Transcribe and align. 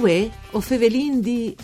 Uè, 0.00 0.30
o 0.52 0.60
fevelin 0.60 1.20
di... 1.20 1.54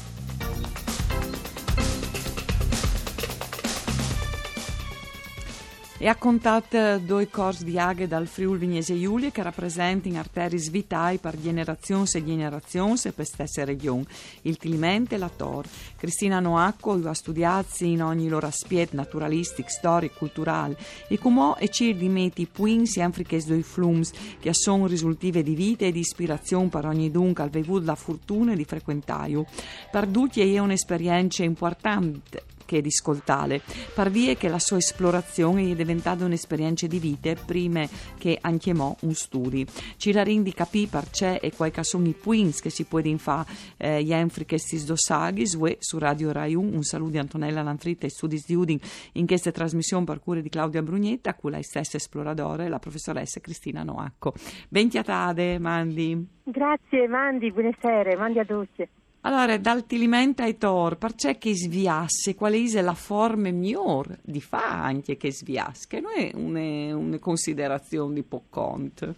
E 6.07 6.09
ha 6.09 6.15
contato 6.15 6.99
due 6.99 7.29
corsi 7.29 7.65
di 7.65 7.81
aghe 7.81 8.07
dal 8.07 8.29
Friuli 8.29 8.61
Vignese 8.61 8.97
Giulia 8.97 9.33
che 9.33 9.43
rappresentano 9.43 10.21
arterie 10.21 10.61
vitai 10.71 11.19
per 11.19 11.37
generazioni 11.37 12.07
e 12.15 12.25
generazioni 12.25 12.97
e 13.03 13.11
per 13.11 13.27
stesse 13.27 13.65
regioni, 13.65 14.07
il 14.43 14.57
Tilimente 14.57 15.17
e 15.17 15.19
la 15.19 15.29
Tor. 15.29 15.67
Cristina 15.97 16.39
Noacco 16.39 16.93
ha 16.93 17.13
studiato 17.13 17.83
in 17.83 18.05
ogni 18.05 18.29
loro 18.29 18.47
aspetto 18.47 18.95
naturalistico, 18.95 19.69
storico, 19.69 20.19
culturale 20.19 20.79
e 21.09 21.19
come 21.19 21.55
e 21.59 21.69
cir 21.71 21.97
di 21.97 22.09
meti 22.09 22.47
puins 22.47 22.97
e 22.99 23.03
anfriches 23.03 23.47
doi 23.47 23.65
flums 23.65 24.13
che 24.39 24.55
sono 24.55 24.87
risultive 24.87 25.43
di 25.43 25.57
vita 25.57 25.87
e 25.87 25.91
di 25.91 25.99
ispirazione 25.99 26.69
per 26.69 26.87
ogni 26.87 27.11
dunque 27.11 27.43
al 27.43 27.51
vevuto 27.51 27.85
la 27.85 27.97
fortuna 27.97 28.55
di 28.55 28.65
frequentaio. 28.65 29.45
Per 29.91 30.07
tutti 30.07 30.41
è 30.41 30.59
un'esperienza 30.61 31.43
importante 31.43 32.55
che 32.67 32.83
di 32.83 32.89
ascoltare. 32.89 33.63
Per 33.95 34.11
vie 34.11 34.37
che 34.37 34.49
la 34.49 34.59
sua 34.59 34.77
esplorazione 34.77 35.71
è 35.71 35.75
diventata 35.75 36.25
un'esperienza 36.25 36.87
di 36.87 36.99
vita 36.99 37.33
prima 37.35 37.87
che 38.19 38.37
anche 38.41 38.75
mo 38.75 38.97
un 39.03 39.15
studio. 39.15 39.65
Ci 39.97 40.13
la 40.13 40.23
rendi 40.23 40.53
capire 40.53 40.89
perché 40.89 41.41
e 41.41 41.53
quali 41.55 41.73
sono 41.81 42.07
i 42.07 42.13
points 42.13 42.61
che 42.61 42.71
si 42.71 42.85
può 42.85 43.01
fare 43.17 43.49
eh, 43.77 44.03
gli 44.03 44.13
enfri 44.13 44.45
che 44.45 44.59
si 44.59 44.77
sdossaghi 44.77 45.47
su 45.47 45.99
Radio 45.99 46.33
Rai 46.33 46.55
1. 46.55 46.77
Un 46.77 46.83
saluto 46.83 47.13
di 47.13 47.19
Antonella 47.19 47.63
Lantritta 47.63 48.07
e 48.07 48.11
studi 48.11 48.43
di 48.45 48.55
Udin 48.55 48.79
in 49.13 49.27
questa 49.27 49.53
trasmissione 49.53 50.05
per 50.05 50.21
cura 50.21 50.41
di 50.41 50.49
Claudia 50.49 50.83
Brugnetta, 50.83 51.35
con 51.35 51.53
la 51.53 51.63
stessa 51.63 51.97
esploratore, 51.97 52.69
la 52.69 52.79
professoressa 52.79 53.41
Cristina 53.41 53.83
Noacco. 53.83 54.35
Bentiatade, 54.69 55.59
Mandi. 55.59 56.27
Grazie, 56.43 57.07
Mandi, 57.09 57.53
buonasera, 57.53 58.17
Mandi 58.17 58.39
a 58.39 58.45
tutti. 58.45 58.89
Allora, 59.23 59.57
dal 59.59 59.87
tilimento 59.87 60.43
ai 60.43 60.57
tor, 60.57 60.97
perché 60.99 61.37
che 61.37 61.55
sviasse, 61.55 62.37
quale 62.37 62.63
è 62.63 62.81
la 62.81 62.95
forma 62.95 63.51
migliore 63.51 64.19
di 64.23 64.41
fa 64.41 64.83
anche 64.85 65.17
che 65.17 65.33
sviasse, 65.33 65.87
che 65.89 66.01
non 66.01 66.13
è 66.15 66.31
una, 66.35 66.97
una 66.97 67.19
considerazione 67.19 68.15
di 68.15 68.23
poco 68.23 68.45
conto. 68.51 69.15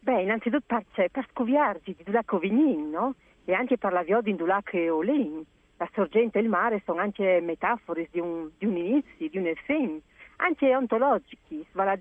Beh, 0.00 0.22
innanzitutto 0.22 0.64
perché 0.66 1.10
per 1.10 1.26
scoviarci 1.30 1.94
di 1.96 2.02
Dulac 2.04 2.32
Ovignin, 2.32 2.90
no? 2.90 3.14
E 3.44 3.52
anche 3.52 3.76
per 3.76 3.92
la 3.92 4.02
via 4.02 4.20
di 4.20 4.34
Dulac 4.34 4.72
e 4.74 4.88
Olin. 4.88 5.44
La 5.76 5.88
sorgente 5.92 6.38
e 6.38 6.42
il 6.42 6.48
mare 6.48 6.82
sono 6.84 7.00
anche 7.00 7.40
metafore 7.40 8.08
di 8.10 8.18
un, 8.20 8.48
di 8.56 8.66
un 8.66 8.76
inizio, 8.76 9.28
di 9.28 9.36
un 9.36 9.46
effetto, 9.46 10.00
anche 10.36 10.74
ontologici, 10.74 11.64
vale 11.72 11.98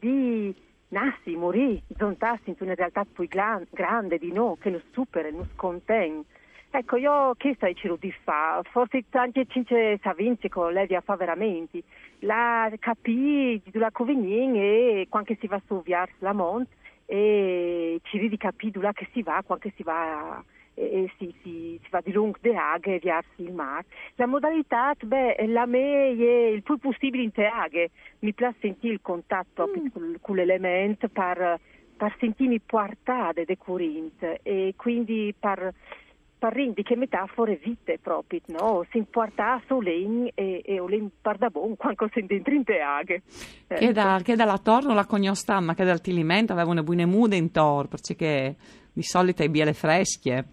nassi, 0.89 1.35
morì, 1.35 1.81
zontassi 1.97 2.49
in 2.49 2.55
una 2.59 2.75
realtà 2.75 3.05
più 3.05 3.27
gran, 3.27 3.65
grande 3.69 4.17
di 4.17 4.31
noi, 4.31 4.57
che 4.59 4.69
non 4.69 4.81
supera, 4.91 5.29
non 5.29 5.47
scontenta 5.53 6.27
Ecco, 6.73 6.95
io 6.95 7.33
che 7.35 7.53
stai 7.55 7.75
cercando 7.75 7.99
di 7.99 8.13
fare? 8.23 8.63
Forse 8.71 9.03
anche 9.09 9.45
cinque 9.49 9.99
savinci 10.01 10.47
con 10.47 10.71
lei 10.71 10.95
a 10.95 11.01
fa 11.01 11.17
veramente. 11.17 11.83
La 12.19 12.71
capì 12.79 13.61
di 13.63 13.77
la 13.77 13.91
convenienza 13.91 14.59
e 14.59 15.07
quando 15.09 15.35
si 15.37 15.47
va 15.47 15.61
su 15.65 15.81
via 15.83 16.07
la 16.19 16.31
Mont 16.31 16.69
e 17.05 17.99
ci 18.03 18.19
vedi 18.19 18.37
capire 18.37 18.71
dove 18.71 18.93
che 18.93 19.05
si 19.11 19.21
va, 19.21 19.43
quando 19.45 19.69
si 19.75 19.83
va 19.83 20.41
e 20.73 21.11
si, 21.17 21.35
si, 21.43 21.77
si, 21.83 21.89
va 21.89 21.99
di 22.01 22.13
lungo 22.13 22.37
de 22.39 22.55
aghe 22.55 22.99
verso 23.03 23.29
il 23.35 23.51
mare. 23.51 23.85
La 24.15 24.25
modalità, 24.25 24.93
beh, 24.97 25.45
la 25.47 25.65
me 25.65 26.15
è 26.15 26.47
il 26.53 26.63
più 26.63 26.77
possibile 26.77 27.23
in 27.23 27.33
te 27.33 27.47
aghe. 27.47 27.89
Mi 28.19 28.33
piace 28.33 28.57
sentire 28.61 28.93
il 28.93 29.01
contatto 29.01 29.67
mm. 29.67 30.15
con, 30.21 30.35
l'elemento 30.37 31.09
per, 31.09 31.59
per 31.97 32.15
sentirmi 32.17 32.61
portare 32.61 33.43
de 33.43 33.57
current 33.57 34.39
e 34.41 34.73
quindi 34.77 35.35
per 35.37 35.73
parrin 36.41 36.73
che 36.73 36.95
metafore 36.95 37.59
vite 37.63 37.99
proprio, 38.01 38.39
no? 38.47 38.83
Si 38.89 38.97
importa 38.97 39.61
solen 39.67 40.27
e, 40.33 40.63
e 40.65 40.79
olen 40.79 41.11
pardabon 41.21 41.75
quando 41.77 42.09
si 42.11 42.25
dentro 42.25 42.55
in 42.55 42.63
teaghe. 42.63 43.21
Che, 43.67 43.91
da, 43.91 44.19
che 44.23 44.35
dalla 44.35 44.57
torno 44.57 44.95
la 44.95 45.05
cognostamma, 45.05 45.75
che 45.75 45.83
dal 45.83 46.01
tilimento 46.01 46.51
aveva 46.53 46.71
una 46.71 46.81
buone 46.81 47.05
mude 47.05 47.35
in 47.35 47.51
tor, 47.51 47.87
perché 47.87 48.55
di 48.91 49.03
solito 49.03 49.43
è 49.43 49.49
biele 49.49 49.73
fresche. 49.73 50.45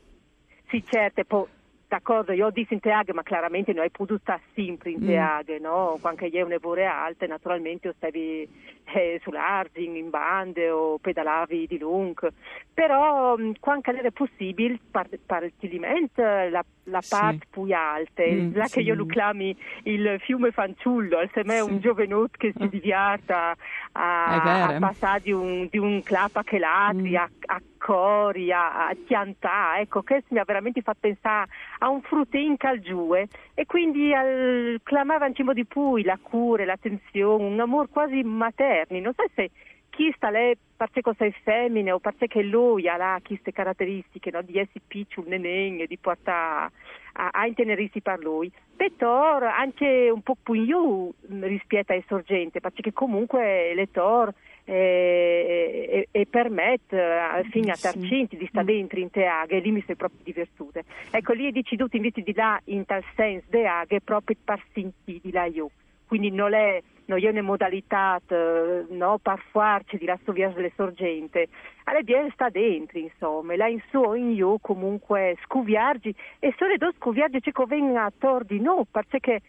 Sì, 0.68 0.84
certo, 0.84 1.24
poi 1.24 1.46
D'accordo, 1.88 2.32
io 2.32 2.44
ho 2.44 2.50
detto 2.50 2.74
in 2.74 2.80
teaghe, 2.80 3.14
ma 3.14 3.22
chiaramente 3.22 3.72
non 3.72 3.82
hai 3.82 3.90
potuto 3.90 4.20
stare 4.20 4.42
sempre 4.54 4.90
in 4.90 5.06
teaghe, 5.06 5.58
mm. 5.58 5.62
no? 5.62 5.96
Quando 6.02 6.26
è 6.26 6.42
un'evore 6.42 6.84
alte, 6.84 7.26
naturalmente 7.26 7.88
o 7.88 7.94
stavi 7.96 8.46
eh, 8.92 9.18
sull'argin, 9.22 9.96
in 9.96 10.10
bande 10.10 10.68
o 10.68 10.98
pedalavi 10.98 11.66
di 11.66 11.78
lungo. 11.78 12.28
Però 12.74 13.38
mm, 13.38 13.52
quando 13.58 13.90
era 13.90 14.10
possibile, 14.10 14.78
partilmente 14.90 16.50
la, 16.50 16.62
la 16.84 17.00
sì. 17.00 17.08
parte 17.08 17.46
più 17.48 17.66
alta, 17.74 18.22
mm, 18.22 18.54
là 18.54 18.66
sì. 18.66 18.74
che 18.74 18.80
io 18.82 18.94
lo 18.94 19.06
chiami 19.06 19.56
il 19.84 20.18
fiume 20.20 20.50
fanciullo, 20.50 21.26
se 21.32 21.42
me 21.42 21.56
sì. 21.56 21.70
un 21.70 21.78
giovanotto 21.80 22.36
che 22.36 22.52
si 22.54 22.68
divierta 22.68 23.56
a, 23.92 24.74
a 24.74 24.78
passare 24.78 25.22
di 25.22 25.32
un, 25.32 25.68
di 25.70 25.78
un 25.78 26.02
clap 26.02 26.44
che 26.44 26.58
l'altro, 26.58 27.02
mm. 27.02 27.14
a, 27.14 27.30
a 27.46 27.60
cori, 27.78 28.52
a, 28.52 28.88
a 28.88 28.96
chiantà, 29.06 29.78
ecco, 29.80 30.02
che 30.02 30.22
mi 30.28 30.38
ha 30.38 30.44
veramente 30.44 30.82
fatto 30.82 30.98
pensare 31.00 31.50
a 31.78 31.88
un 31.88 32.02
fruttin 32.02 32.56
calgiue 32.56 33.28
e 33.54 33.64
quindi 33.64 34.12
al, 34.12 34.80
clamava 34.82 35.26
in 35.26 35.52
di 35.54 35.64
pui 35.64 36.02
la 36.02 36.18
cura, 36.20 36.64
l'attenzione, 36.64 37.44
un 37.44 37.58
amore 37.58 37.88
quasi 37.90 38.22
materno, 38.22 38.98
non 39.00 39.14
so 39.14 39.24
se 39.34 39.50
chi 39.90 40.12
sta 40.14 40.28
lì 40.30 40.56
perché 40.76 41.00
sei 41.16 41.34
femmine 41.42 41.90
o 41.90 41.98
perché 41.98 42.40
lui 42.40 42.86
ha 42.88 43.20
queste 43.20 43.50
caratteristiche 43.50 44.30
no? 44.30 44.42
di 44.42 44.58
essere 44.58 44.80
piccolo, 44.86 45.28
nenè, 45.28 45.86
di 45.86 45.98
portare 45.98 46.70
a, 47.14 47.28
a 47.32 47.46
intenerirsi 47.46 48.00
per 48.00 48.20
lui. 48.20 48.50
Petor 48.76 49.42
anche 49.42 50.08
un 50.08 50.22
po' 50.22 50.36
più 50.40 51.12
rispetto 51.40 51.92
ai 51.92 52.04
sorgenti, 52.06 52.60
perché 52.60 52.92
comunque 52.92 53.74
le 53.74 53.90
tor 53.90 54.32
e, 54.70 56.08
e, 56.10 56.26
permette 56.26 57.00
al 57.00 57.46
fine 57.46 57.70
a 57.70 57.76
Tarcinti 57.80 58.36
di 58.36 58.46
stare 58.48 58.66
dentro 58.66 58.98
in 58.98 59.10
teaghe 59.10 59.56
e 59.56 59.60
lì 59.60 59.72
mi 59.72 59.82
sei 59.86 59.96
proprio 59.96 60.20
divertute. 60.22 60.84
Ecco, 61.10 61.32
lì 61.32 61.48
è 61.48 61.52
deciduto 61.52 61.96
invece 61.96 62.20
di 62.20 62.34
là 62.34 62.60
in 62.64 62.84
tal 62.84 63.02
senso 63.16 63.46
de 63.48 63.66
aghe 63.66 64.02
proprio 64.02 64.36
per 64.44 64.62
sentire 64.74 65.20
di 65.22 65.32
là 65.32 65.46
io. 65.46 65.70
Quindi 66.06 66.30
non 66.30 66.52
è, 66.52 66.82
non 67.06 67.18
è 67.18 67.28
una 67.28 67.40
modalità 67.40 68.20
no, 68.28 69.18
per 69.22 69.42
farci 69.50 69.96
di 69.96 70.04
là 70.04 70.18
sovviare 70.22 70.60
le 70.60 70.72
sorgenti, 70.76 71.48
alle 71.84 72.02
bien 72.02 72.30
sta 72.32 72.50
dentro 72.50 72.98
insomma, 72.98 73.56
là 73.56 73.68
in 73.68 73.80
suo 73.88 74.14
in 74.14 74.32
io 74.32 74.58
comunque 74.58 75.36
scuviargi 75.44 76.14
e 76.38 76.54
solo 76.58 76.76
due 76.76 76.92
scuviargi 76.96 77.40
che 77.40 77.52
vengono 77.66 78.00
a 78.00 78.12
tordi 78.16 78.60
no, 78.60 78.86
perché 78.90 79.40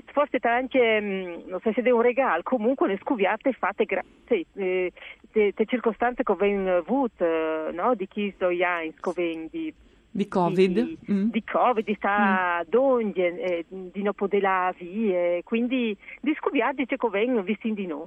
che 0.00 0.12
forse 0.12 0.38
anche, 0.42 1.00
mm, 1.00 1.48
non 1.48 1.60
so 1.60 1.72
se 1.72 1.82
è 1.82 1.90
un 1.90 2.00
regalo, 2.00 2.42
comunque 2.42 2.88
le 2.88 2.98
scuviate 3.00 3.52
fatte 3.52 3.84
grazie 3.84 4.46
eh, 4.54 4.92
le 5.32 5.66
circostanze 5.66 6.22
che 6.22 6.34
vengono 6.34 6.76
avute, 6.76 7.70
no? 7.72 7.94
di 7.94 8.08
chi 8.08 8.32
so 8.38 8.48
in 8.48 8.92
scoven 8.98 9.48
di, 9.50 10.28
Covid, 10.28 10.72
di, 10.72 10.98
mm. 11.10 11.28
di, 11.30 11.44
COVID, 11.44 11.84
di 11.84 11.94
sta 11.94 12.62
mm. 12.62 12.68
donde, 12.70 13.40
eh, 13.40 13.64
di 13.68 14.02
non 14.02 14.14
poter 14.14 14.74
via, 14.78 15.42
quindi 15.42 15.96
di 16.20 16.34
scuviate 16.38 16.86
che 16.86 16.96
vengono 17.10 17.42
visti 17.42 17.72
di 17.74 17.86
noi 17.86 18.06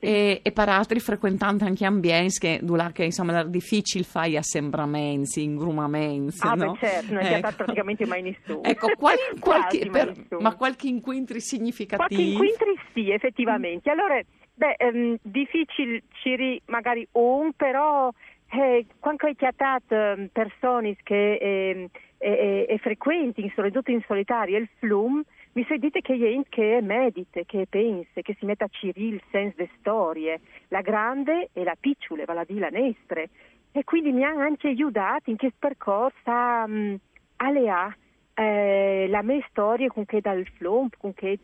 e, 0.00 0.40
e 0.42 0.52
per 0.52 0.68
altri 0.68 1.00
frequentanti 1.00 1.64
anche 1.64 1.84
ambienti 1.84 2.38
che, 2.38 2.60
che 2.92 3.04
insomma, 3.04 3.40
è 3.40 3.48
difficile 3.48 4.04
fare 4.04 4.36
assembramenti, 4.36 5.42
ingrumamenti. 5.42 6.38
Ah, 6.40 6.54
no? 6.54 6.72
beh, 6.72 6.78
certo, 6.78 7.12
non 7.12 7.22
ecco. 7.24 7.48
è 7.48 7.52
praticamente 7.52 8.06
mai 8.06 8.22
nessuno. 8.22 8.62
Ecco, 8.62 8.92
quali, 8.96 9.18
qualche, 9.40 9.88
per, 9.90 10.14
ma 10.38 10.54
qualche 10.54 10.86
incontri 10.86 11.40
significativi? 11.40 12.34
Qualche 12.36 12.52
incontri 12.52 12.80
sì, 12.94 13.10
effettivamente. 13.10 13.90
Allora, 13.90 14.20
beh, 14.54 14.74
ehm, 14.78 15.18
difficile 15.22 16.02
ci 16.22 16.62
magari 16.66 17.06
un, 17.12 17.52
però 17.52 18.10
eh, 18.50 18.86
quando 19.00 19.26
hai 19.26 19.34
chiamato 19.34 19.94
ehm, 19.94 20.28
persone 20.32 20.96
che 21.02 21.34
eh, 21.34 21.90
eh, 22.18 22.78
frequenti, 22.80 23.50
soprattutto 23.54 23.90
in 23.90 24.02
solitario, 24.06 24.58
il 24.58 24.68
flum, 24.78 25.22
mi 25.52 25.64
sentite 25.66 26.00
che 26.00 26.18
gente 26.18 26.48
che 26.48 26.80
medite, 26.82 27.44
che 27.44 27.66
pensa, 27.68 28.20
che 28.20 28.36
si 28.38 28.44
mette 28.46 28.64
a 28.64 28.68
cirì 28.70 29.08
il 29.08 29.22
senso 29.30 29.56
delle 29.56 29.70
storie, 29.78 30.40
la 30.68 30.80
grande 30.80 31.50
e 31.52 31.64
la 31.64 31.76
picciole, 31.78 32.24
vale 32.24 32.40
a 32.40 32.44
dire 32.44 32.60
la 32.60 32.68
nestre. 32.68 33.30
E 33.72 33.84
quindi 33.84 34.12
mi 34.12 34.24
hanno 34.24 34.40
anche 34.40 34.68
aiutato 34.68 35.30
in 35.30 35.36
questo 35.36 35.56
percorso 35.58 36.16
a, 36.24 36.64
um, 36.66 36.98
a 37.36 37.50
leare 37.50 37.96
eh, 38.34 39.06
la 39.08 39.22
mia 39.22 39.44
storia 39.50 39.88
con 39.88 40.04
che 40.04 40.20
dal 40.20 40.46
flomp, 40.56 40.96
con 40.96 41.12
che 41.12 41.38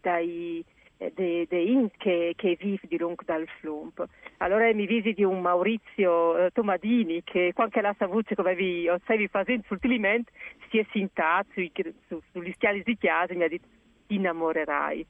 dai 0.00 0.64
de, 1.10 1.46
de 1.48 1.60
int 1.60 1.92
che, 1.96 2.34
che 2.36 2.56
vive 2.58 2.86
di 2.88 2.98
lungo 2.98 3.22
dal 3.24 3.46
flump. 3.60 4.04
Allora 4.38 4.72
mi 4.72 4.86
visiti 4.86 5.22
un 5.22 5.40
Maurizio 5.40 6.36
eh, 6.36 6.50
Tomadini 6.50 7.22
che 7.24 7.52
quando 7.54 7.80
la 7.80 7.94
savuto 7.98 8.34
come 8.34 8.54
vi 8.54 8.88
osservi 8.88 9.28
facendo 9.28 9.64
sull'utilmente 9.66 10.30
si 10.72 10.78
è 10.78 10.86
sintato 10.90 11.50
su, 11.52 11.70
su, 12.08 12.22
sugli 12.32 12.52
schiali 12.54 12.82
di 12.82 12.96
chiesa 12.96 13.26
e 13.26 13.36
mi 13.36 13.44
ha 13.44 13.48
detto 13.48 13.68
ti 14.06 14.14
innamorerai. 14.14 15.06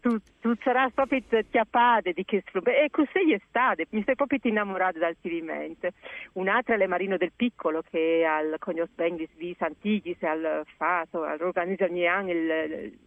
tu, 0.00 0.18
tu 0.40 0.52
sarai 0.64 0.90
proprio 0.90 1.20
chiappata 1.48 2.10
di 2.10 2.24
che 2.24 2.42
e 2.44 2.90
così 2.90 3.32
è 3.32 3.40
stato, 3.48 3.84
mi 3.90 4.02
sei 4.04 4.16
proprio 4.16 4.40
innamorato 4.42 4.98
dal 4.98 5.16
Tirimento. 5.20 5.90
Un'altra 6.32 6.74
è 6.74 6.76
le 6.76 6.88
Marino 6.88 7.16
del 7.16 7.30
Piccolo 7.34 7.82
che 7.88 8.24
al 8.24 8.56
Cognos 8.58 8.90
Benglis 8.92 9.30
vis 9.36 9.60
antichi, 9.60 10.16
al 10.22 10.64
Faso, 10.76 11.20
organizza 11.20 11.84
ogni 11.84 12.06
anno 12.08 12.32
il, 12.32 12.98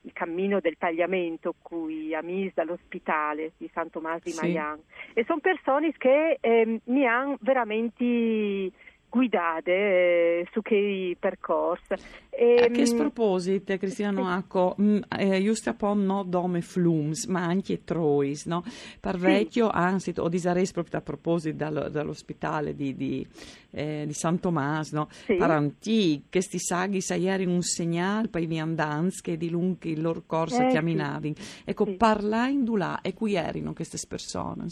il 0.00 0.12
cammino 0.12 0.58
del 0.58 0.76
tagliamento 0.76 1.54
cui 1.62 2.12
amis 2.12 2.52
dall'ospitale 2.52 3.52
di 3.56 3.70
San 3.72 3.90
Tommaso 3.90 4.24
di 4.24 4.32
sì. 4.32 4.40
Maian 4.40 4.80
e 5.12 5.24
sono 5.24 5.38
persone 5.38 5.92
che 5.96 6.38
eh, 6.40 6.80
mi 6.84 7.06
hanno 7.06 7.36
veramente 7.40 8.72
guidate 9.14 9.70
eh, 9.70 10.48
su 10.50 10.60
che 10.60 11.16
percorso. 11.18 11.94
E, 12.30 12.64
a 12.64 12.66
che 12.66 12.80
ehm, 12.80 12.84
sproposito, 12.84 13.76
Cristiano 13.76 14.22
Noacco, 14.22 14.74
mm, 14.80 15.02
eh, 15.16 15.40
giusto 15.40 15.72
un 15.82 16.04
no 16.04 16.24
dome 16.24 16.62
flums, 16.62 17.26
ma 17.26 17.44
anche 17.44 17.84
trois, 17.84 18.46
no? 18.46 18.64
Per 18.98 19.16
vecchio, 19.16 19.66
sì. 19.66 19.72
anzi, 19.72 20.12
o 20.16 20.28
disares 20.28 20.72
proprio 20.72 20.98
a 20.98 21.02
proposito 21.02 21.56
dallo, 21.56 21.88
dall'ospedale 21.88 22.74
di, 22.74 22.96
di, 22.96 23.24
eh, 23.70 24.02
di, 24.04 24.12
San 24.12 24.40
Tommaso, 24.40 24.96
no? 24.96 25.06
Sì. 25.10 25.36
Per 25.36 25.48
antichi, 25.48 26.24
questi 26.28 26.58
saghi 26.58 26.98
ieri 27.16 27.46
un 27.46 27.62
segnale 27.62 28.26
per 28.26 28.42
i 28.42 28.46
viandanti 28.46 29.20
che 29.22 29.36
di 29.36 29.48
lunghi 29.48 29.92
il 29.92 30.02
loro 30.02 30.24
corso 30.26 30.60
eh, 30.60 30.72
camminavi. 30.72 31.34
Sì. 31.36 31.62
Ecco, 31.66 31.84
sì. 31.84 31.92
parla 31.92 32.48
in 32.48 32.64
dulà, 32.64 33.00
e 33.00 33.14
qui 33.14 33.36
erano 33.36 33.74
queste 33.74 33.98
persone? 34.08 34.66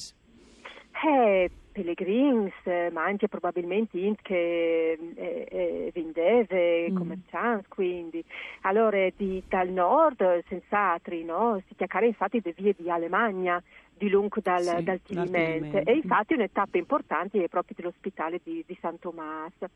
Eh, 1.05 1.51
pellegrins, 1.73 2.53
ma 2.93 3.05
anche 3.05 3.29
probabilmente 3.29 4.15
che 4.23 4.99
eh, 5.15 5.47
eh, 5.51 5.91
vendese, 5.93 6.91
mm. 6.91 6.97
commercianti, 6.97 7.69
quindi. 7.69 8.25
Allora, 8.63 9.09
di, 9.17 9.43
dal 9.49 9.69
nord, 9.69 10.45
senz'altro, 10.49 11.17
no? 11.25 11.63
si 11.67 11.75
chiacchiera 11.75 12.07
infatti 12.07 12.41
di 12.41 12.55
vie 12.57 12.75
di 12.77 12.91
Alemagna, 12.91 13.63
di 13.97 14.09
lungo 14.09 14.41
dal, 14.43 14.63
sì, 14.63 14.83
dal 14.83 15.01
Tilimente, 15.03 15.83
e 15.83 15.93
infatti 15.95 16.35
un'etapa 16.35 16.77
importante 16.79 17.43
è 17.43 17.49
proprio 17.49 17.77
dell'ospitale 17.77 18.41
di, 18.43 18.63
di 18.67 18.77
San 18.81 18.99
Tommaso. 18.99 19.69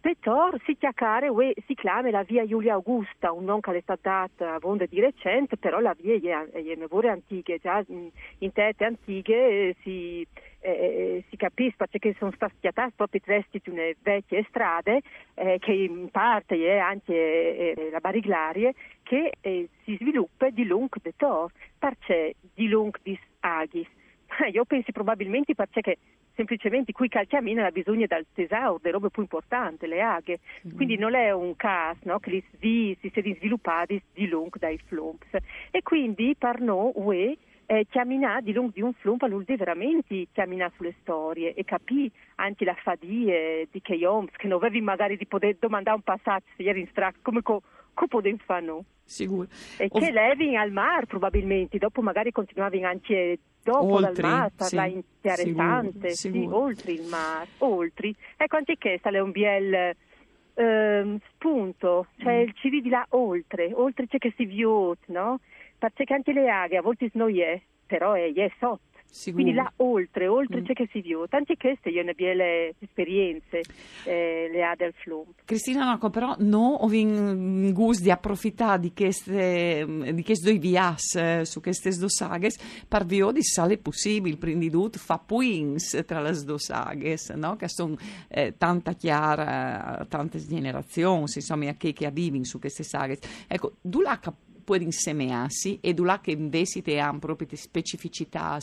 Petor 0.00 0.58
si 0.64 0.76
chiacchiare 0.78 1.26
e 1.26 1.62
si 1.66 1.74
chiama 1.74 2.08
la 2.10 2.22
via 2.22 2.46
Giulia 2.46 2.72
Augusta, 2.72 3.32
un 3.32 3.44
nome 3.44 3.60
che 3.60 3.76
è 3.76 3.80
stata 3.82 4.26
data 4.30 4.54
a 4.54 4.58
Vonda 4.58 4.86
di 4.86 4.98
recente, 4.98 5.58
però 5.58 5.78
la 5.78 5.94
via 5.94 6.14
è, 6.14 6.50
è, 6.52 6.64
è 6.64 7.08
antica, 7.08 7.54
già 7.58 7.84
in, 7.88 8.08
in 8.38 8.52
tette 8.52 8.84
antiche 8.86 9.34
eh, 9.34 9.76
si 9.82 10.22
eh, 10.22 10.49
eh, 10.60 11.24
si 11.28 11.36
capisce 11.36 11.76
perché 11.76 12.14
sono 12.18 12.32
state 12.32 12.54
schiattate 12.58 12.92
proprio 12.96 13.20
resti 13.24 13.60
di 13.62 13.70
una 13.70 13.90
vecchie 14.02 14.44
strade 14.48 15.00
eh, 15.34 15.58
che 15.58 15.72
in 15.72 16.10
parte 16.10 16.56
è 16.56 16.78
anche 16.78 17.14
eh, 17.14 17.88
la 17.90 18.00
bariglarie 18.00 18.74
che 19.02 19.32
eh, 19.40 19.68
si 19.84 19.96
sviluppa 19.96 20.50
di 20.50 20.64
lungo 20.64 20.96
di 21.02 21.12
tor, 21.16 21.50
perché 21.78 22.34
di 22.54 22.68
lungo 22.68 22.98
di 23.02 23.18
aghi. 23.40 23.86
Io 24.52 24.64
penso 24.64 24.92
probabilmente 24.92 25.54
perché 25.54 25.98
semplicemente 26.34 26.92
qui 26.92 27.08
calciamina 27.08 27.66
ha 27.66 27.70
bisogno 27.70 28.06
del 28.06 28.26
tesoro, 28.32 28.78
delle 28.80 28.94
robe 28.94 29.10
più 29.10 29.22
importanti, 29.22 29.86
le 29.86 30.00
aghe. 30.00 30.40
Mm. 30.66 30.76
Quindi 30.76 30.96
non 30.96 31.14
è 31.14 31.32
un 31.32 31.56
caso 31.56 31.98
no, 32.04 32.18
che 32.18 32.30
li 32.30 32.44
si, 32.58 32.96
si 33.00 33.10
siano 33.12 33.34
sviluppati 33.34 34.00
di 34.14 34.26
lungo 34.26 34.56
dai 34.58 34.78
flumps. 34.86 35.36
E 35.70 35.82
quindi 35.82 36.34
per 36.38 36.60
noi, 36.60 36.92
UE, 36.94 37.36
eh, 37.70 37.86
camminare 37.88 38.42
di 38.42 38.52
lungo 38.52 38.72
di 38.74 38.82
un 38.82 38.92
flump 38.94 39.28
vuol 39.28 39.44
dire 39.44 39.58
veramente 39.58 40.26
camminare 40.32 40.72
sulle 40.74 40.92
storie 41.02 41.54
e 41.54 41.62
capire 41.62 42.10
anche 42.36 42.64
la 42.64 42.74
fadie 42.74 43.68
di 43.70 43.80
che 43.80 44.04
oms 44.04 44.32
che 44.36 44.48
non 44.48 44.58
avevi 44.58 44.80
magari 44.80 45.16
di 45.16 45.24
poter 45.24 45.54
domandare 45.56 45.96
un 45.96 46.02
passaggio 46.02 46.46
ieri 46.56 46.80
in 46.80 46.88
strada 46.88 47.16
come 47.22 47.42
co, 47.42 47.62
co 47.94 48.06
potevi 48.08 48.40
fare 48.44 48.64
no? 48.64 48.84
Sicuro. 49.04 49.46
E 49.78 49.86
Ov- 49.88 50.02
che 50.02 50.10
levi 50.10 50.56
al 50.56 50.72
mare 50.72 51.06
probabilmente, 51.06 51.78
dopo 51.78 52.02
magari 52.02 52.32
continuavi 52.32 52.82
anche 52.82 53.38
dopo 53.62 53.94
oltre, 53.94 54.22
dal 54.22 54.30
mare, 54.30 54.52
sì, 54.56 54.76
interessante, 54.94 56.10
sicuro, 56.10 56.40
sicuro. 56.40 56.56
Sì, 56.56 56.62
oltre 56.64 56.92
il 56.92 57.08
mare, 57.08 57.48
oltre. 57.58 58.12
Ecco 58.36 58.56
anche 58.56 58.78
questo 58.78 59.08
è 59.10 59.20
un 59.20 59.30
biel 59.30 59.94
eh, 60.54 61.18
spunto, 61.34 62.06
cioè 62.18 62.38
mm. 62.38 62.42
il 62.42 62.54
CV 62.54 62.82
di 62.82 62.88
là 62.88 63.06
oltre, 63.10 63.70
oltre 63.72 64.08
c'è 64.08 64.18
che 64.18 64.32
si 64.36 64.44
viot, 64.44 64.98
no? 65.06 65.38
Perché 65.88 66.14
anche 66.14 66.32
le 66.32 66.50
aghe 66.50 66.76
a 66.76 66.82
volte 66.82 67.10
non 67.14 67.36
è, 67.38 67.60
però 67.86 68.12
è, 68.12 68.32
è 68.32 68.52
sotto. 68.58 68.88
Sicuro. 69.10 69.42
Quindi 69.42 69.60
là 69.60 69.72
oltre, 69.76 70.28
oltre 70.28 70.60
mm. 70.60 70.64
c'è 70.64 70.72
che 70.72 70.88
si 70.92 71.00
vede. 71.00 71.26
Tanti 71.28 71.56
queste 71.56 71.88
io 71.88 72.02
ne 72.04 72.12
abbiamo 72.12 72.34
le 72.34 72.74
esperienze, 72.78 73.62
eh, 74.04 74.48
le 74.52 74.64
ha 74.64 74.74
del 74.76 74.92
flump. 74.94 75.40
Cristina 75.44 75.84
Marco, 75.84 76.10
però 76.10 76.36
no 76.38 76.74
ho 76.80 76.92
in 76.92 77.72
gusto 77.72 78.04
di 78.04 78.10
approfittare 78.10 78.78
di 78.78 78.92
queste, 78.94 79.84
di 80.12 80.22
questi 80.22 80.44
due 80.44 80.58
vias 80.58 81.16
eh, 81.16 81.44
su 81.44 81.60
queste 81.60 81.90
due 81.90 82.08
saghe 82.08 82.50
per 82.86 83.04
via 83.04 83.32
di 83.32 83.42
sale 83.42 83.78
possibile, 83.78 84.38
quindi 84.38 84.70
tutto 84.70 84.98
fa 84.98 85.18
puins 85.18 86.04
tra 86.06 86.20
le 86.20 86.32
due 86.44 86.58
saghe, 86.58 87.16
no? 87.34 87.56
che 87.56 87.68
sono 87.68 87.96
eh, 88.28 88.54
tanta 88.56 88.92
chiara, 88.92 90.06
tante 90.08 90.38
generazioni, 90.38 91.22
insomma, 91.22 91.74
che, 91.74 91.92
che 91.92 92.10
vivono 92.12 92.44
su 92.44 92.60
queste 92.60 92.84
saghe. 92.84 93.18
Ecco, 93.48 93.74
tu 93.82 94.00
l'ha 94.00 94.18
pueden 94.70 94.86
insemearsi 94.86 95.80
e 95.82 95.92
là 95.96 96.20
che 96.20 96.30
invece 96.30 96.80
hanno 97.00 97.18
proprio 97.18 97.48
specificità 97.54 98.56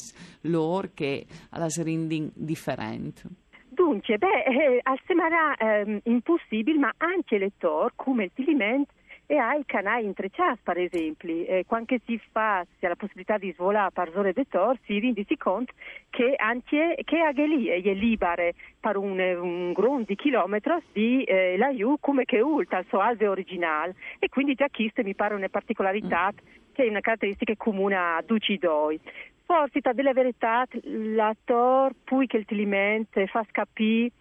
loro 0.43 0.89
che 0.93 1.25
la 1.49 1.67
rendin 1.83 2.31
differenti. 2.33 3.23
Dunque, 3.67 4.17
beh, 4.17 4.43
eh, 4.45 4.81
sembra 5.05 5.55
eh, 5.57 5.99
impossibile, 6.05 6.79
ma 6.79 6.93
anche 6.95 7.35
il 7.35 7.41
lettore, 7.41 7.91
come 7.95 8.23
il 8.23 8.31
tilimento, 8.33 8.93
e 9.29 9.37
hai 9.37 9.63
canali 9.65 10.05
intrecciati, 10.05 10.59
per 10.63 10.77
esempio. 10.77 11.45
Eh, 11.45 11.65
quando 11.67 11.95
si 12.05 12.19
fa 12.31 12.65
si 12.79 12.85
ha 12.85 12.89
la 12.89 12.95
possibilità 12.95 13.37
di 13.37 13.51
svolare 13.51 13.91
per 13.91 14.17
ore 14.17 14.31
di 14.31 14.47
tor, 14.47 14.77
si 14.85 14.99
rende 14.99 15.25
conto 15.37 15.73
che 16.09 16.33
anche 16.37 16.97
che 17.03 17.19
anche 17.19 17.45
lì 17.45 17.67
è 17.67 17.93
libera 17.93 18.49
per 18.79 18.95
un, 18.95 19.19
un 19.19 19.73
grande 19.73 20.15
chilometro 20.15 20.81
di 20.93 21.23
eh, 21.23 21.57
laiù 21.57 21.97
come 21.99 22.23
che 22.23 22.39
ulta, 22.39 22.79
il 22.79 22.85
suo 22.87 22.99
alve 22.99 23.27
originale. 23.27 23.95
E 24.19 24.29
quindi 24.29 24.55
già 24.55 24.67
questa 24.71 25.03
mi 25.03 25.13
pare 25.13 25.35
una 25.35 25.49
particolarità 25.49 26.31
che 26.71 26.85
è 26.85 26.87
una 26.87 27.01
caratteristica 27.01 27.53
comune 27.57 27.95
a 27.95 28.23
due. 28.25 28.99
Forse, 29.45 29.79
della 29.93 30.13
verità, 30.13 30.65
l'attore, 30.83 31.93
poi 32.03 32.27
che 32.27 32.37
il 32.37 32.45
tilimento 32.45 33.25
fa 33.27 33.45
scapire 33.49 34.11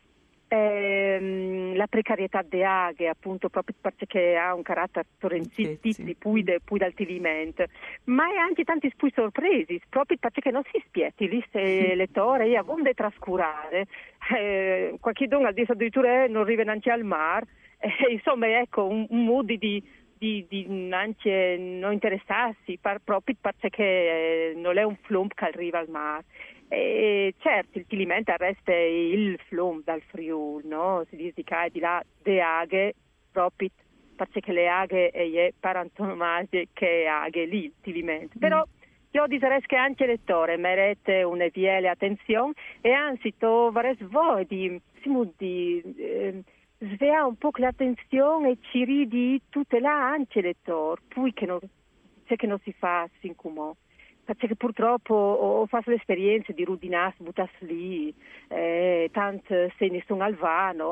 ehm, 0.48 1.74
la 1.74 1.86
precarietà 1.86 2.42
de 2.42 2.64
aghe, 2.64 3.08
appunto 3.08 3.48
proprio 3.48 3.74
perché 3.80 4.36
ha 4.36 4.54
un 4.54 4.62
carattere 4.62 5.06
torrenzittizi, 5.18 6.04
sì. 6.04 6.14
poi, 6.14 6.42
de, 6.42 6.60
poi 6.64 6.78
d'altivimento, 6.78 7.64
ma 8.04 8.30
è 8.32 8.36
anche 8.36 8.64
tanti 8.64 8.90
spui 8.90 9.12
sorpresi, 9.14 9.80
proprio 9.88 10.16
perché 10.18 10.50
non 10.50 10.62
si 10.70 10.82
spietti, 10.86 11.28
lì 11.28 11.44
se 11.50 11.94
lettore 11.94 12.46
e 12.46 12.56
a 12.56 12.62
vonde 12.62 12.94
trascurare, 12.94 13.86
eh, 14.36 14.96
qualche 15.00 15.26
don 15.26 15.44
addirittura 15.44 16.26
non 16.26 16.42
arriva 16.42 16.62
neanche 16.62 16.90
al 16.90 17.04
mare, 17.04 17.46
eh, 17.78 17.88
insomma 18.12 18.46
ecco 18.58 18.86
un, 18.86 19.06
un 19.10 19.24
mood 19.24 19.52
di 19.52 19.82
di, 20.18 20.46
di 20.48 20.88
anche 20.92 21.56
non 21.58 21.92
interessarsi 21.92 22.78
per, 22.80 23.00
proprio 23.04 23.36
perché 23.40 23.82
eh, 23.82 24.52
non 24.56 24.78
è 24.78 24.82
un 24.82 24.96
flump 25.02 25.34
che 25.34 25.44
arriva 25.44 25.78
al 25.78 25.88
mare. 25.88 26.24
E 26.68 27.34
certo, 27.38 27.78
il 27.78 27.86
Tilimenta 27.86 28.36
resta 28.36 28.74
il 28.74 29.38
flum 29.46 29.82
dal 29.84 30.02
Friuli, 30.02 30.66
no? 30.66 31.04
si 31.08 31.16
dice 31.16 31.42
che 31.44 31.68
di 31.70 31.78
là 31.78 32.02
de 32.22 32.40
aghe 32.40 32.94
proprio 33.30 33.68
perché 34.16 34.52
le 34.52 34.68
aghe 34.68 35.10
è 35.10 35.52
per 35.58 35.76
antonomasia 35.76 36.64
che 36.72 37.06
aghe 37.06 37.44
lì 37.44 37.64
il 37.64 37.72
Tilimenta. 37.80 38.34
Però 38.38 38.64
io 39.10 39.26
direi 39.26 39.60
che 39.62 39.76
anche 39.76 40.06
lettore 40.06 40.56
merita 40.56 41.26
una 41.26 41.46
viele 41.52 41.88
attenzione 41.88 42.52
e 42.80 42.92
anzi 42.92 43.34
tu 43.36 43.70
vorrei 43.70 43.96
voi 44.00 44.46
di, 44.46 44.80
di 45.36 45.82
eh, 45.96 46.42
svea 46.78 47.24
un 47.24 47.36
po' 47.36 47.50
l'attenzione 47.54 48.50
e 48.50 48.58
ci 48.60 48.84
ridi 48.84 49.40
tutte 49.48 49.80
là 49.80 50.10
anche 50.10 50.40
lettore, 50.40 51.00
poi 51.08 51.32
che 51.32 51.46
non, 51.46 51.60
che 52.24 52.46
non 52.46 52.58
si 52.60 52.72
fa 52.72 53.08
sin 53.20 53.34
come 53.36 53.72
perché 54.34 54.56
purtroppo 54.56 55.14
ho 55.14 55.66
fatto 55.66 55.90
l'esperienza 55.90 56.52
di 56.52 56.64
rudinas, 56.64 57.14
buttas 57.18 57.50
lì, 57.60 58.12
eh, 58.48 59.08
tante 59.12 59.72
se 59.78 59.88
ne 59.88 60.02
sono 60.06 60.24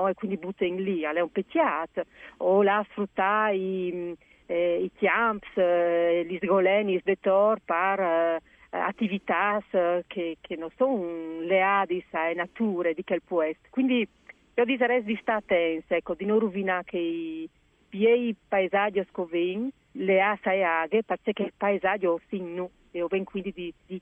e 0.09 0.14
quindi 0.14 0.37
buttano 0.37 0.76
lì, 0.76 1.00
è 1.00 1.21
un 1.21 1.33
peccato, 1.33 2.05
o 2.38 2.62
la 2.62 2.85
sfruttare 2.91 3.57
i, 3.57 4.17
eh, 4.47 4.83
i 4.83 4.91
chiamps, 4.95 5.49
eh, 5.57 6.25
gli 6.29 6.38
sgoleni, 6.41 7.00
de 7.03 7.17
tor 7.21 7.59
eh, 7.67 8.41
attività 8.71 9.62
che, 9.71 10.37
che, 10.41 10.57
non 10.57 10.69
sono 10.76 11.41
leali 11.41 12.05
alle 12.11 12.35
nature 12.35 12.95
di 12.95 13.05
quel 13.05 13.23
puesto. 13.23 13.69
Quindi 13.71 14.07
io 14.55 14.64
direi 14.64 15.03
di 15.03 15.19
stare 15.21 15.38
attenti, 15.38 15.95
ecco, 15.95 16.14
di 16.14 16.25
non 16.25 16.38
rovinare 16.38 16.99
i 16.99 17.49
miei 17.91 18.35
paesaggi 18.49 19.05
scovini, 19.11 19.71
le 19.96 20.20
asa 20.20 20.52
e 20.52 20.62
aghe, 20.62 21.02
perché 21.02 21.42
il 21.42 21.52
paesaggio 21.56 22.20
finno 22.26 22.70
e 22.90 23.02
o 23.02 23.06
ben 23.08 23.24
quindi 23.24 23.52
di, 23.52 23.72
di 23.86 24.00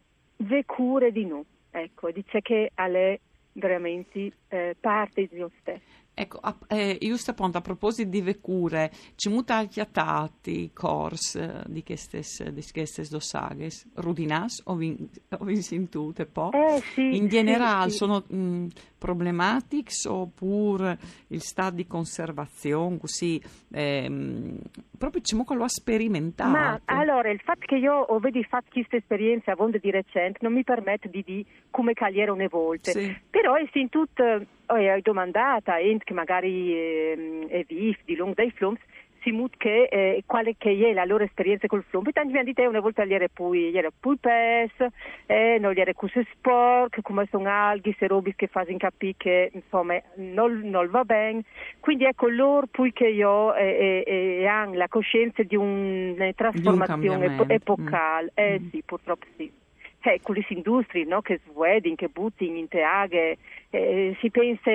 cure 0.64 1.12
di 1.12 1.24
noi. 1.24 1.44
Ecco, 1.70 2.10
dice 2.10 2.40
che 2.40 2.70
è 2.74 3.18
veramente 3.52 4.32
eh, 4.48 4.76
parte 4.78 5.26
di 5.26 5.38
noi 5.38 5.50
stessi. 5.60 6.01
Ecco, 6.14 6.38
a, 6.42 6.54
eh, 6.68 6.98
giusto 7.00 7.30
appunto 7.30 7.56
a 7.56 7.62
proposito 7.62 8.10
di 8.10 8.20
vecure, 8.20 8.90
ci 9.16 9.30
muta 9.30 9.64
chiatati 9.64 10.70
cors 10.74 11.36
eh, 11.36 11.62
di 11.66 11.82
queste 11.82 12.20
di 12.52 12.62
queste 12.70 13.02
dosaghes, 13.08 13.88
rudinas 13.94 14.60
o 14.66 14.74
vin, 14.74 15.08
o 15.30 15.44
vinsintute 15.44 16.26
po? 16.26 16.50
Eh, 16.52 16.80
sì, 16.92 17.16
In 17.16 17.28
generale 17.28 17.90
sì, 17.90 17.90
sì. 17.92 17.96
sono 17.96 18.24
mh, 18.26 18.66
problematics 18.98 20.04
oppure 20.04 20.98
il 21.28 21.40
stato 21.40 21.76
di 21.76 21.86
conservazione 21.86 22.98
così 22.98 23.42
ehm, 23.72 24.58
proprio 24.98 25.22
ci 25.22 25.34
lo 25.34 25.64
ha 25.64 25.68
sperimentato. 25.68 26.50
Ma 26.50 26.78
allora 26.84 27.30
il 27.30 27.40
fatto 27.40 27.64
che 27.66 27.76
io 27.76 27.94
ho 27.94 28.18
vedi 28.18 28.44
fatto 28.44 28.68
questa 28.70 28.96
esperienza 28.96 29.52
a 29.52 29.54
Vonde 29.56 29.78
di 29.78 29.90
recente 29.90 30.38
non 30.42 30.52
mi 30.52 30.62
permette 30.62 31.08
di 31.08 31.22
dire 31.24 31.48
come 31.70 31.94
cagliere 31.94 32.30
una 32.30 32.46
volta. 32.48 32.92
Però 33.30 33.54
è 33.54 33.66
sin 33.72 33.88
tutto, 33.88 34.22
ho 34.72 34.94
oh, 34.94 35.00
domandata 35.00 35.74
a 35.74 35.82
gente 35.82 36.04
che 36.04 36.14
magari 36.14 36.74
eh, 36.74 37.46
è 37.48 37.64
vivo 37.66 37.98
di 38.04 38.16
lungo 38.16 38.34
dai 38.34 38.50
flums, 38.50 38.80
si 39.22 39.30
mut 39.30 39.54
che 39.56 39.84
eh, 39.84 40.22
quale 40.26 40.56
che 40.58 40.70
è 40.70 40.92
la 40.92 41.04
loro 41.04 41.24
esperienza 41.24 41.66
col 41.66 41.84
flum. 41.88 42.06
E 42.08 42.12
tanti 42.12 42.32
mi 42.32 42.38
hanno 42.38 42.52
detto 42.52 42.68
una 42.68 42.80
volta 42.80 43.04
gli 43.04 43.14
era 43.14 43.26
poi, 43.32 43.70
gli 43.70 43.78
era 43.78 43.90
poi 43.98 44.16
pes, 44.16 44.72
eh, 45.26 45.58
non 45.60 45.72
gli 45.72 45.80
era 45.80 45.94
cose 45.94 46.26
sporche, 46.32 47.02
come 47.02 47.26
sono 47.30 47.48
alghe, 47.48 47.94
se 47.98 48.06
robi 48.06 48.34
che 48.34 48.48
fanno 48.48 48.76
capire 48.76 49.14
che 49.16 49.50
insomma 49.54 50.00
non, 50.16 50.60
non 50.64 50.88
va 50.90 51.04
bene. 51.04 51.42
Quindi 51.80 52.04
ecco 52.04 52.28
loro 52.28 52.66
poi 52.70 52.92
che 52.92 53.08
io 53.08 53.54
eh, 53.54 54.04
eh, 54.06 54.40
eh, 54.40 54.46
hanno 54.46 54.74
la 54.74 54.88
coscienza 54.88 55.42
di 55.42 55.56
una 55.56 56.32
trasformazione 56.32 56.86
cambiamento. 56.86 57.48
epocale. 57.48 58.32
Mm. 58.32 58.44
Eh 58.44 58.60
Mm. 58.60 58.68
sì, 58.70 58.82
purtroppo 58.84 59.26
sì. 59.36 59.50
Eh, 60.04 60.18
con 60.20 60.34
le 60.34 60.44
industrie 60.48 61.04
no? 61.04 61.20
che 61.22 61.40
swedding, 61.46 61.96
che 61.96 62.08
buttano 62.08 62.56
in 62.56 62.66
te 62.66 62.82
aghe, 62.82 63.38
eh, 63.72 64.16
si 64.20 64.30
pensa 64.30 64.70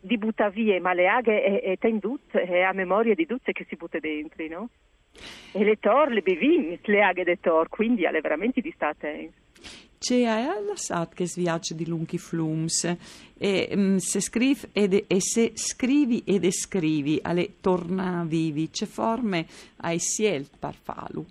di 0.00 0.16
buttare 0.16 0.52
via, 0.52 0.80
ma 0.80 0.94
le 0.94 1.08
aghe 1.08 1.42
è, 1.42 1.78
è 1.78 1.86
in 1.88 1.98
tutte, 1.98 2.40
è 2.40 2.60
a 2.60 2.72
memoria 2.72 3.14
di 3.14 3.26
tutte 3.26 3.52
che 3.52 3.66
si 3.68 3.74
butta 3.74 3.98
dentro, 3.98 4.46
no? 4.48 4.68
E 5.52 5.64
le 5.64 5.76
tor, 5.80 6.10
le 6.12 6.22
bevin, 6.22 6.78
le 6.80 7.02
aghe 7.02 7.24
de 7.24 7.40
tor, 7.40 7.68
quindi 7.68 8.06
alle 8.06 8.20
veramente 8.20 8.60
di 8.60 8.70
state. 8.70 9.32
C'è 9.98 10.22
a 10.22 10.60
lasciato 10.60 11.10
che 11.16 11.26
sviaggia 11.26 11.74
di 11.74 11.84
lunghi 11.84 12.18
flums 12.18 12.84
e 13.36 13.72
mm, 13.74 13.96
se, 13.96 14.20
scrivi 14.20 14.68
ed, 14.72 15.04
e 15.08 15.20
se 15.20 15.50
scrivi 15.54 16.22
ed 16.24 16.44
escrivi 16.44 17.18
alle 17.20 17.56
tornavivi, 17.60 18.70
c'è 18.70 18.86
forme 18.86 19.46
ai 19.78 19.98
siel 19.98 20.48
per 20.56 20.74
farlo. 20.74 21.24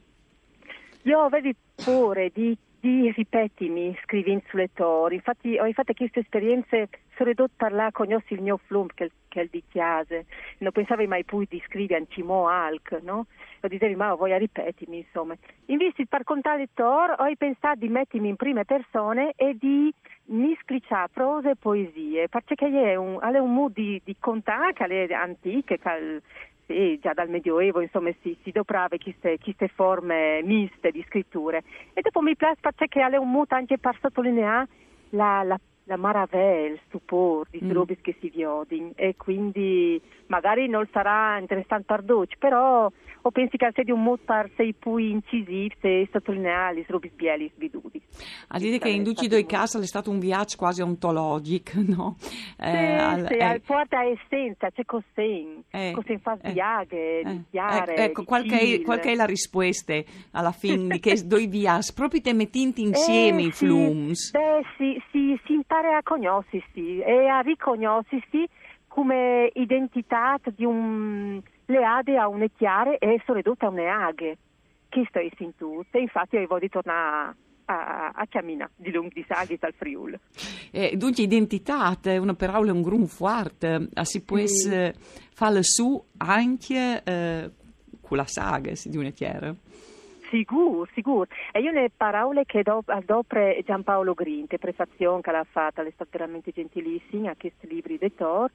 Io 1.03 1.21
avevo 1.21 1.51
paura 1.73 2.27
di, 2.33 2.57
di 2.79 3.11
ripetimi 3.11 3.97
scrivendo 4.03 4.43
sulle 4.49 4.69
tor, 4.73 5.11
infatti 5.13 5.57
ho 5.57 5.71
fatto 5.71 5.93
queste 5.93 6.19
esperienze, 6.19 6.89
sono 7.15 7.29
ridotta 7.29 7.53
a 7.53 7.69
parlare 7.69 7.91
con 7.91 8.07
il 8.09 8.41
mio 8.41 8.57
flum 8.65 8.87
che, 8.93 9.11
che 9.27 9.39
è 9.39 9.43
il 9.43 9.49
di 9.51 9.63
chiase, 9.69 10.25
non 10.59 10.71
pensavo 10.71 11.05
mai 11.07 11.23
più 11.23 11.43
di 11.47 11.61
scrivere 11.65 12.01
in 12.01 12.07
cimo 12.09 12.47
alc, 12.47 12.99
no? 13.01 13.25
Io 13.61 13.69
dicevo, 13.69 13.95
ma 13.95 14.09
a 14.09 14.37
ripetimi, 14.37 14.97
insomma. 14.99 15.35
Invece 15.65 16.05
per 16.05 16.23
contare 16.23 16.69
tor, 16.73 17.15
ho 17.17 17.25
pensato 17.37 17.79
di 17.79 17.89
mettermi 17.89 18.29
in 18.29 18.35
prime 18.35 18.65
persone 18.65 19.33
e 19.35 19.57
di 19.59 19.91
misclicciare 20.25 21.09
prose 21.11 21.51
e 21.51 21.55
poesie, 21.55 22.27
perché 22.29 22.55
è 22.55 22.95
un, 22.95 23.19
è 23.21 23.37
un 23.37 23.53
modo 23.53 23.73
di, 23.75 23.99
di 24.03 24.15
contare 24.19 24.73
che 24.73 24.85
è 24.85 25.13
antiche, 25.13 25.79
che 25.79 25.89
è- 25.89 26.21
sì, 26.67 26.99
già 27.01 27.13
dal 27.13 27.29
Medioevo 27.29 27.81
insomma 27.81 28.11
si, 28.21 28.37
si 28.43 28.51
doprava 28.51 28.97
queste, 28.97 29.39
queste 29.41 29.69
forme 29.69 30.41
miste 30.43 30.91
di 30.91 31.03
scritture 31.07 31.63
e 31.93 32.01
dopo 32.01 32.21
mi 32.21 32.35
piace 32.35 32.59
perché 32.75 32.99
è 33.01 33.15
un 33.17 33.31
modo 33.31 33.55
anche 33.55 33.77
per 33.77 33.97
sottolineare 34.01 34.67
la, 35.11 35.43
la, 35.43 35.59
la 35.85 35.97
maraviglia, 35.97 36.73
il 36.73 36.79
stupore 36.87 37.49
di 37.51 37.63
Mm. 37.63 37.69
che 38.01 38.15
si 38.19 38.29
vedono 38.29 38.91
e 38.95 39.15
quindi 39.15 40.01
magari 40.27 40.67
non 40.67 40.87
sarà 40.91 41.37
interessante 41.39 41.85
per 41.85 42.03
tutti 42.03 42.35
però 42.37 42.91
o 43.21 43.31
pensi 43.31 43.57
che 43.57 43.69
sia 43.73 43.83
di 43.83 43.91
un 43.91 44.01
per 44.23 44.49
sei 44.55 44.73
più 44.73 44.97
incisivo 44.97 45.75
e 45.81 46.07
sottolineare 46.11 46.75
le 46.75 46.85
robe 46.87 47.11
bieli 47.13 47.51
svidudi 47.55 48.01
A 48.49 48.57
dire 48.57 48.77
che 48.77 48.89
in 48.89 49.03
tutti 49.03 49.25
i 49.25 49.45
casi 49.45 49.77
è 49.79 49.85
stato 49.85 50.09
un 50.09 50.19
viaggio 50.19 50.55
quasi 50.57 50.81
ontologico, 50.81 51.71
no? 51.85 52.15
Eh, 52.57 52.71
sì, 52.71 52.77
al- 52.77 53.27
sì, 53.27 53.33
eh, 53.33 53.61
porta 53.65 54.03
essenza, 54.03 54.69
c'è 54.71 54.85
cos'è, 54.85 55.45
Eh, 55.71 55.91
cos'è 55.93 56.17
fa 56.19 56.37
eh, 56.41 56.49
sviaghe, 56.49 57.19
eh, 57.21 57.41
ecco, 57.51 57.91
ecco, 57.95 58.23
qual 58.23 58.43
è, 58.45 58.81
qual 58.81 59.15
la 59.15 59.25
risposta 59.25 59.93
alla 60.31 60.51
fine 60.51 60.99
che 60.99 61.21
due 61.25 61.47
viaggi, 61.47 61.93
proprio 61.93 62.21
te 62.21 62.33
mettenti 62.33 62.81
insieme 62.81 63.41
Eh, 63.41 63.45
i 63.47 63.51
sì, 63.51 63.65
flums. 63.65 64.31
Beh, 64.31 64.63
si, 64.77 65.01
si, 65.11 65.39
si 65.45 65.53
impara 65.53 65.97
a 65.97 66.03
conoscersi 66.03 66.99
e 66.99 67.27
a 67.27 67.39
riconoscersi 67.41 68.47
come 68.97 69.51
identità 69.53 70.39
di 70.55 70.65
un 70.65 71.39
leade 71.67 72.17
a 72.17 72.27
une 72.27 72.49
chiare 72.57 72.97
e 72.97 73.21
ridotta 73.27 73.67
a 73.67 73.69
une 73.69 73.87
aghe. 73.87 74.37
Questo 74.89 75.19
è 75.19 75.29
in 75.43 75.55
tutto. 75.55 75.95
E 75.95 76.01
infatti 76.01 76.35
io 76.35 76.47
voglio 76.47 76.67
tornare 76.67 77.35
a, 77.65 78.09
a 78.15 78.25
camminare 78.27 78.71
di 78.75 78.89
lungo 78.91 79.11
di 79.13 79.23
saghi 79.27 79.57
dal 79.59 79.73
Friuli. 79.77 80.17
Eh, 80.71 80.97
dunque, 80.97 81.21
identità 81.21 81.95
è 82.01 82.17
una 82.17 82.33
parola 82.33 82.71
un 82.73 82.81
gran 82.81 83.05
forte, 83.05 83.87
eh, 83.93 84.03
si 84.05 84.23
può 84.23 84.37
Sì. 84.47 84.91
fare 85.29 85.61
su 85.61 86.03
anche 86.17 87.03
eh, 87.03 87.51
con 88.01 88.17
la 88.17 88.25
saga, 88.25 88.71
di 88.83 88.97
una 88.97 89.11
chiara. 89.11 89.53
Sicuro, 90.29 90.87
sicuro. 90.93 91.27
E 91.51 91.61
io 91.61 91.71
le 91.71 91.89
parole 91.95 92.45
che 92.45 92.63
do, 92.63 92.83
dopo 93.05 93.37
Giampaolo 93.63 94.13
Grinte, 94.13 94.57
prefazione 94.57 95.21
che 95.21 95.31
l'ha 95.31 95.45
fatta, 95.49 95.83
è 95.83 95.91
stata 95.91 96.17
veramente 96.17 96.51
gentilissima 96.51 97.31
a 97.31 97.35
questi 97.37 97.67
libri 97.67 97.97
di 97.97 98.13
Tor 98.13 98.51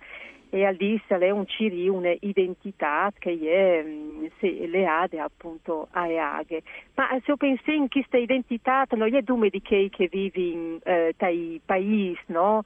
e 0.54 0.66
al 0.66 0.76
disse 0.76 1.16
è 1.16 1.30
un 1.30 1.46
ciri, 1.46 1.88
un'identità 1.88 3.10
che 3.18 3.30
è, 3.30 3.82
mm, 3.82 4.26
sì, 4.38 4.68
le 4.68 4.86
appunto 4.86 5.88
a 5.92 6.06
Eaghe. 6.06 6.62
Ma 6.94 7.08
se 7.08 7.30
io 7.30 7.36
penso 7.38 7.70
in 7.70 7.88
questa 7.88 8.18
identità, 8.18 8.84
non 8.90 9.14
è 9.14 9.22
dume 9.22 9.48
di 9.48 9.62
che 9.62 9.88
che 9.90 10.08
vivi 10.08 10.52
in 10.52 10.78
eh, 10.82 11.14
paesi, 11.64 12.18
no? 12.26 12.64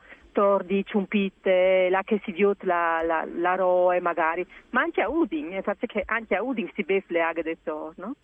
Di 0.67 0.85
Ciumpite, 0.85 1.89
là 1.89 2.03
che 2.03 2.21
si 2.25 2.33
diot 2.33 2.63
la, 2.65 3.01
la, 3.03 3.25
la 3.25 3.55
Roe 3.55 4.01
magari, 4.01 4.47
ma 4.71 4.83
anche 4.83 5.01
a 5.01 5.09
Udin, 5.09 5.55
eh, 5.55 5.63
perché 5.63 6.03
anche 6.05 6.35
a 6.35 6.43
Udin 6.43 6.69
si 6.75 6.83
beve 6.83 7.05
le 7.07 7.23
aghe 7.23 7.43
del 7.43 7.57
Tor, 7.63 7.95
no? 7.97 8.17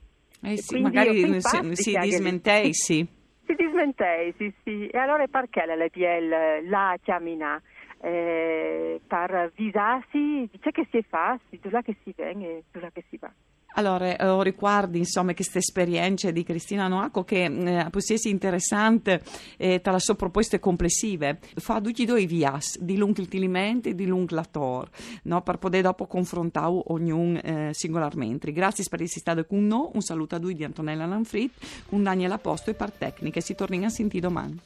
Eh 0.44 0.56
sì, 0.56 0.80
magari 0.80 1.40
si, 1.40 1.75
si 1.75 1.99
dismentei, 1.99 2.75
sì. 2.75 3.06
Si 3.46 3.54
dismentei, 3.54 4.34
sì, 4.37 4.52
sì. 4.64 4.87
E 4.88 4.99
allora 4.99 5.26
perché 5.28 5.64
la 5.64 5.76
LPL 5.76 6.68
la 6.68 6.96
chiamina? 7.02 7.61
Eh, 8.04 9.00
per 9.06 9.52
visarsi, 9.54 10.49
dice 10.50 10.72
che 10.72 10.88
si 10.90 11.04
fa, 11.08 11.38
si 11.49 11.61
là 11.70 11.82
che 11.82 11.96
si 12.02 12.12
viene 12.16 12.46
e 12.46 12.64
là 12.72 12.90
che 12.90 13.04
si 13.08 13.16
va. 13.16 13.32
Allora, 13.75 14.17
eh, 14.17 14.43
riguardi 14.43 14.99
insomma 14.99 15.35
queste 15.35 15.59
esperienze 15.59 16.33
di 16.33 16.43
Cristina 16.43 16.88
Noaco 16.88 17.25
che 17.25 17.45
eh, 17.45 17.87
può 17.91 18.00
essere 18.00 18.29
interessante 18.29 19.23
eh, 19.57 19.81
tra 19.81 19.93
le 19.93 20.00
sue 20.00 20.14
proposte 20.14 20.59
complessive. 20.59 21.38
Fa 21.57 21.81
tutti 21.81 22.05
due 22.05 22.23
i 22.23 22.26
vias, 22.26 22.79
di 22.79 22.97
lungo 22.97 23.21
il 23.21 23.29
tilimento 23.29 23.88
e 23.88 23.95
di 23.95 24.07
lungo 24.07 24.35
la 24.35 24.45
tor, 24.45 24.88
no? 25.25 25.43
per 25.43 25.59
poter 25.59 25.83
dopo 25.83 26.07
confrontare 26.07 26.81
ognuno 26.87 27.41
eh, 27.41 27.71
singolarmente. 27.73 28.52
Grazie 28.52 28.85
per 28.88 29.02
essere 29.02 29.21
stato 29.21 29.45
con 29.45 29.67
noi, 29.67 29.91
un 29.95 30.02
saluto 30.02 30.35
a 30.35 30.38
lui 30.38 30.55
di 30.55 30.64
Antonella 30.64 31.07
Lanfrit, 31.07 31.52
con 31.88 32.02
Daniela 32.02 32.38
Posto 32.38 32.71
e 32.71 32.75
per 32.75 32.93
tecniche. 32.93 33.41
Si 33.41 33.55
torna 33.55 33.87
a 33.87 33.91
sentire 33.91 34.21
domani. 34.21 34.61